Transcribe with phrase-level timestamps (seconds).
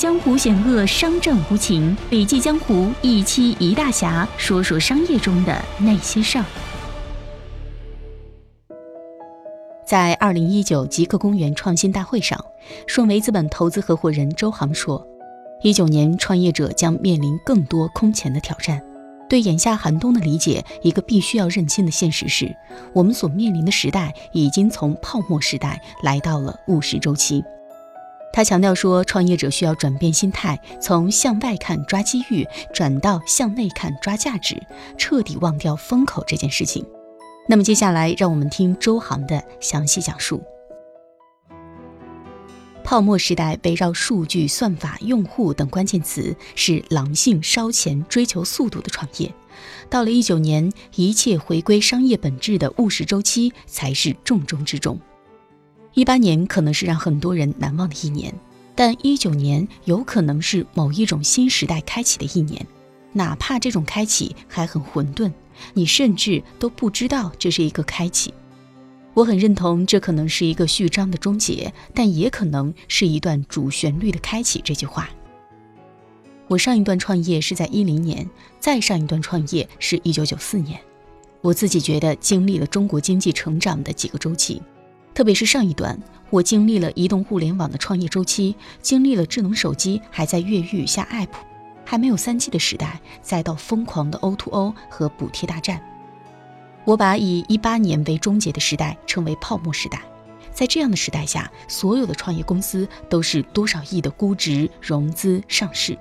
[0.00, 1.94] 江湖险恶，商战无情。
[2.08, 6.44] 笔记江湖一期一大侠，说说商业中的那些事儿。
[9.86, 12.42] 在二零一九极客公园创新大会上，
[12.86, 15.06] 顺为资本投资合伙人周航说
[15.62, 18.80] ：“一九年创业者将面临更多空前的挑战。
[19.28, 22.56] 对眼下寒冬的理解，一个必须要认清的现实是，
[22.94, 27.44] 我们所面临的时代已经从泡沫时代来到了务实周期。”
[28.32, 34.60] 他强调说，创业者需要转变心态，从向外看抓机遇，转到向内看抓价值，
[34.96, 36.86] 彻底忘掉风口这件事情。
[37.48, 40.40] 那么接下来，让我们听周航的详细讲述。
[42.84, 49.32] 泡沫时代围绕数据、算法、用户等关键词是狼性、烧钱、追求速度的创业。
[49.88, 54.98] 到了一九年，一切回归商业本质的务实周期才是重中之重。
[55.94, 58.32] 一八年可能是让很多人难忘的一年，
[58.74, 62.64] 但一九年有可能是某一种新时代开启的一年，
[63.12, 65.32] 哪怕这种开启还很混沌，
[65.74, 68.32] 你甚至都不知道这是一个开启。
[69.14, 74.60] 我很认同这可能是一个序章的终结，但也可能是一段主旋律的开启。
[74.64, 75.10] 这句话，
[76.46, 80.80] 我上一段创业是在一零年，再上一段创业是一九九四年，
[81.40, 84.62] 我自己觉得经历了中国经济成长的几个周期。
[85.20, 91.28] 特别是上一段，我经历了移动互联网的创业周期，经历了智能手机还在越狱下 App，
[91.84, 95.78] 还没有三 G 的时代，再到疯狂的 O2O 和补贴大战。
[96.86, 100.00] 我把以一八年为终结的时代称为泡沫时代。
[100.54, 105.98] 在这样的时代下，所有的创业公司都是多少亿的估值融资上市，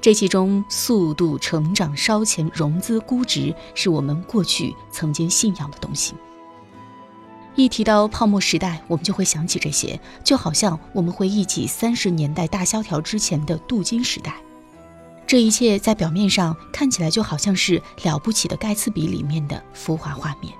[0.00, 6.16] 这其中速度、成长、烧钱、融资、估值，是我们过去曾经信仰的东西。
[7.54, 14.34] 一提到泡沫时代，我们就会想起这些，就好像我们回忆起三十年代大萧条之前的镀金时代。
[15.26, 20.52] 这一切在表面上看起来就好像是了不起的盖茨比里面的浮华画面。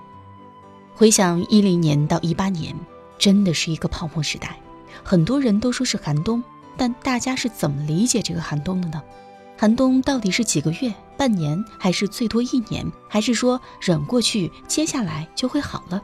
[0.95, 2.75] 回想一零年到一八年，
[3.19, 4.57] 真的是一个泡沫时代。
[5.03, 6.43] 很多人都说是寒冬，
[6.77, 9.03] 但大家是怎么理解这个寒冬的呢？
[9.59, 12.91] 寒冬到底是几个月、半年，还是最多一年？
[13.09, 16.03] 还是说忍过去，接下来就会好了？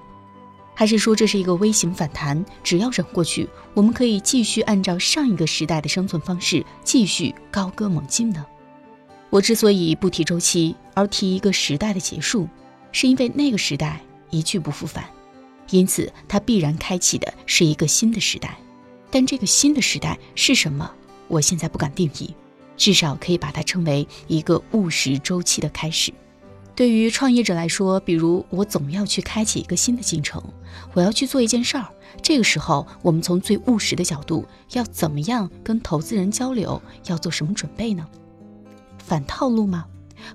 [0.78, 2.44] 还是说这是一个微型反弹？
[2.62, 8.46] 只要忍过去，我们可以继续按照上一个时代的生存方式继续高歌猛进呢？
[9.28, 12.48] 我之所以不提周期，而提一个时代的结束，
[12.92, 14.00] 是因为那个时代
[14.30, 15.04] 一去不复返，
[15.70, 18.56] 因此它必然开启的是一个新的时代。
[19.10, 20.88] 但这个新的时代是什么？
[21.26, 22.32] 我现在不敢定义，
[22.76, 26.12] 至少可以把它称为一个务实周期的开始。
[26.78, 30.40] 对于创业者来说，比如我总要去开启一个新的进程，
[30.92, 31.84] 我要去做一件事儿。
[32.22, 36.80] 这个时候，我们从最务实的角度，要怎么样跟投资人交流？
[37.06, 38.06] 要做什么准备呢？
[38.98, 39.86] 反套路吗？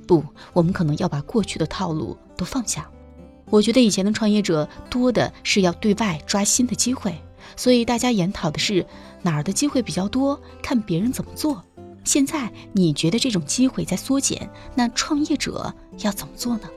[0.05, 0.21] 不，
[0.51, 2.89] 我们可能要把过去的套路都放下。
[3.49, 7.17] 我觉得以前的创业者多的是要对外抓新的机会，
[7.55, 8.85] 所以大家研讨的是
[9.21, 11.63] 哪儿的机会比较多，看别人怎么做。
[12.03, 16.69] 现在你觉得这种机会在缩减，那创业者要怎么做呢？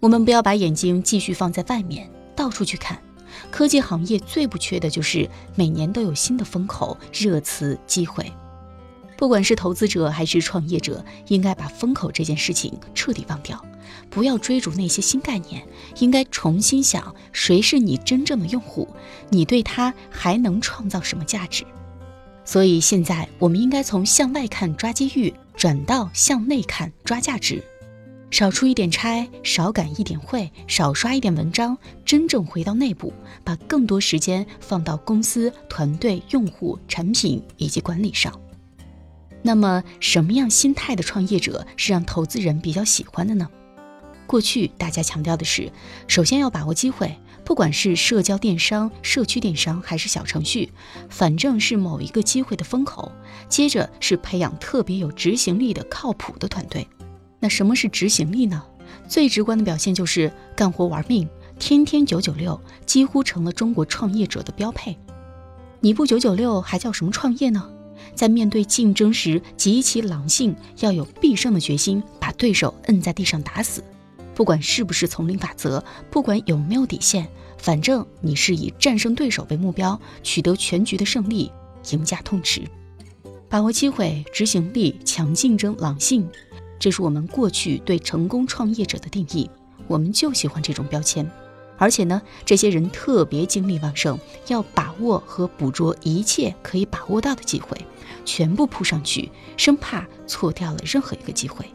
[0.00, 3.00] 我们不要把眼睛继续放在外面，到处去看。
[3.50, 8.30] 科技行业最不缺的就是每年都有新的风口、热词、机会。
[9.16, 13.64] 不管是投资者还是创业者，应该把风口这件事情彻底忘掉，
[14.10, 15.66] 不要追逐那些新概念，
[15.98, 18.88] 应该重新想谁是你真正的用户，
[19.30, 21.64] 你对他还能创造什么价值。
[22.48, 27.62] 所以现在我们应该从向外看抓机遇，转到向内看抓价值，
[28.30, 31.76] 少出一点差，少赶一点会，少刷一点文章，
[32.06, 33.12] 真正回到内部，
[33.44, 38.32] 把更多时间放到公司、团队、用户、产品以及管理上。
[39.42, 43.46] 那么，什么样心态的创业者是让投资人比较喜欢的呢？
[44.26, 45.70] 过去大家强调的是，
[46.06, 47.14] 首先要把握机会。
[47.48, 50.70] 不管是社交电商、社区电商还是小程序，
[51.08, 53.10] 反正是某一个机会的风口。
[53.48, 56.86] 接着是培养特别有执行力的靠谱的团队。
[57.40, 58.62] 那什么是执行力呢？
[59.08, 61.26] 最直观的表现就是干活玩命，
[61.58, 64.94] 天天九九六，几乎成了中国创业者的标配。
[65.80, 67.66] 你不九九六还叫什么创业呢？
[68.14, 73.82] 在面对竞争时极其狼性，要有必胜的决心，把对手摁在地上打死。
[74.38, 75.82] 不管是不是丛林法则，
[76.12, 77.26] 不管有没有底线，
[77.56, 81.50] 反正你是以战胜对手为目标，取得全局的胜利，
[81.90, 82.62] 赢家通吃，
[83.48, 86.24] 把握机会，执行力强，竞争狼性，
[86.78, 89.50] 这是我们过去对成功创业者的定义。
[89.88, 91.28] 我们就喜欢这种标签。
[91.76, 97.76] 而且呢，这些人特别精力旺盛，要把握和捕捉一切可以把握到的机会，
[98.24, 101.66] 全部扑上去，生怕错掉了任何一个机会。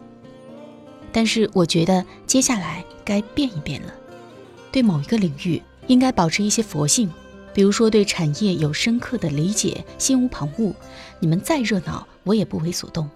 [1.14, 3.94] 但是我觉得接下来该变一变了，
[4.72, 7.10] 对某一个领域应该保持一些佛性，
[7.54, 10.74] 比如说对产业有深刻的理解，心无旁骛。
[11.20, 13.10] 你们再热闹，我也不为所动，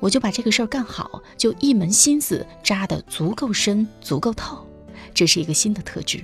[0.00, 4.66] 我就把这个事儿干好，就一门心思扎得足够深、足够透。
[5.14, 6.22] 这是一个新的特质，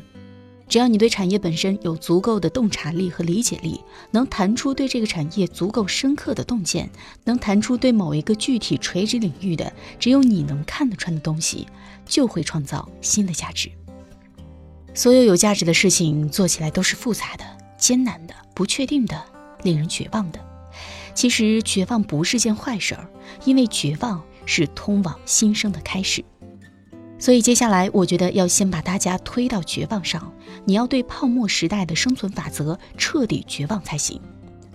[0.73, 3.79] 只要你对产业本身有足够的洞察力和理解力，
[4.11, 6.89] 能谈出对这个产业足够深刻的洞见，
[7.25, 9.71] 能谈出对某一个具体垂直领域的
[10.01, 11.69] 只有你能看得穿的东西，
[12.07, 13.71] 就会创造新的价值。
[14.95, 17.45] 所有有价值的事情做起来都是复杂的、
[17.77, 19.23] 艰难的、不确定的、
[19.65, 20.41] 令人绝望的。
[21.13, 23.07] 其实绝望不是件坏事儿，
[23.45, 26.25] 因为绝望是通往新生的开始。
[27.23, 30.33] 所以接下来，我觉得要先把大家推到绝望上。
[30.65, 34.21] 你要对泡沫时代的生存法则彻底绝望才行，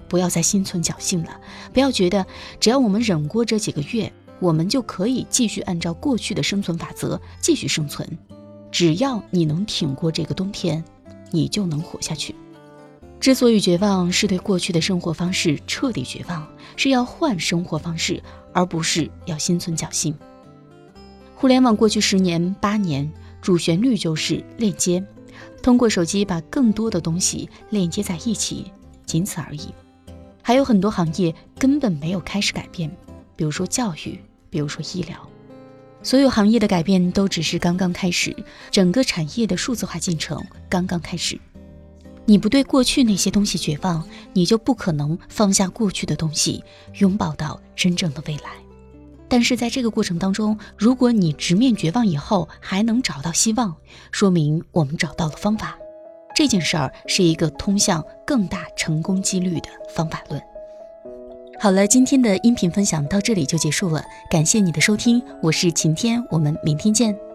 [0.07, 1.41] 不要再心存侥幸了。
[1.73, 2.25] 不要觉得
[2.57, 4.09] 只要我们忍过这几个月，
[4.39, 8.07] 我们就可以继续按照过去的生存法则继续生存。
[8.71, 10.81] 只要你能挺过这个冬天，
[11.31, 12.33] 你就能活下去。
[13.19, 16.47] 之所以绝望，是对过去的生活方式彻底绝望，
[16.77, 18.23] 是要换生活方式，
[18.53, 20.15] 而不是要心存侥幸。
[21.39, 23.07] 互联网过去十年八年，
[23.43, 25.05] 主旋律就是链接，
[25.61, 28.71] 通过手机把更多的东西链接在一起，
[29.05, 29.71] 仅此而已。
[30.41, 32.89] 还有很多行业根本没有开始改变，
[33.35, 34.19] 比如说教育，
[34.49, 35.15] 比如说医疗，
[36.01, 38.35] 所有行业的改变都只是刚刚开始，
[38.71, 41.39] 整个产业的数字化进程刚刚开始。
[42.25, 44.03] 你不对过去那些东西绝望，
[44.33, 46.63] 你就不可能放下过去的东西，
[46.95, 48.66] 拥抱到真正的未来。
[49.29, 53.75] 但是在这个过程当中，如果你直面绝望以后还能找到希望，
[54.11, 55.77] 说明我们找到了方法。
[56.35, 60.41] 这件事儿是一个通向更大成功几率的方法论。
[61.59, 67.26] 好了，今天的音频分享到这里就结束了，感谢你的收听，我是晴天，我们明天见。